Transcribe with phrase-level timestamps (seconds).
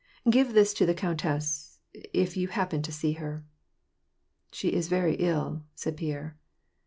[0.31, 3.45] "Give this to the countess— if you happen to see her.""
[4.51, 6.39] She is very ill," said Pierre.